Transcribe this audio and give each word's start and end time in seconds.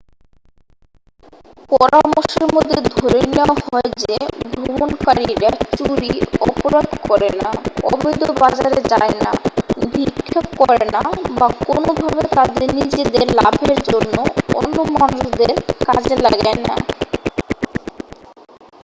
পরামর্শের 1.71 2.45
মধ্যে 2.55 2.77
ধরে 2.93 3.19
নেওয়া 3.29 3.55
হয় 3.63 3.89
যে 4.01 4.15
ভ্রমণকারীরা 4.53 5.49
চুরি 5.71 6.11
অপরাধ 6.45 6.87
করে 7.07 7.29
না 7.39 7.49
অবৈধ 7.87 8.21
বাজারে 8.41 8.79
যায় 8.91 9.15
না 9.19 9.31
ভিক্ষা 9.91 10.41
করে 10.59 10.85
না 10.87 11.01
বা 11.31 11.47
কোনোভাবে 11.65 12.23
তাদের 12.35 12.69
নিজেদের 12.77 13.25
লাভের 13.37 13.77
জন্য 13.87 14.15
অন্য 14.57 14.75
মানুষদের 14.93 15.51
কাজে 15.85 16.15
লাগায় 16.25 16.59
না 16.61 16.75